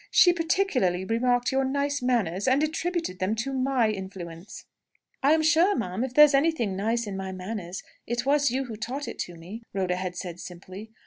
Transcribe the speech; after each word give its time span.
She 0.09 0.33
particularly 0.33 1.05
remarked 1.05 1.51
your 1.51 1.63
nice 1.63 2.01
manners, 2.01 2.47
and 2.47 2.63
attributed 2.63 3.19
them 3.19 3.35
to 3.35 3.53
my 3.53 3.91
influence" 3.91 4.65
"I'm 5.21 5.43
sure, 5.43 5.75
ma'am, 5.75 6.03
if 6.03 6.15
there 6.15 6.25
is 6.25 6.33
anything 6.33 6.75
nice 6.75 7.05
in 7.05 7.15
my 7.15 7.31
manners, 7.31 7.83
it 8.07 8.25
was 8.25 8.49
you 8.49 8.63
who 8.65 8.75
taught 8.77 9.07
it 9.07 9.19
to 9.19 9.35
me," 9.35 9.61
Rhoda 9.73 9.97
had 9.97 10.15
said 10.15 10.39
simply. 10.39 10.89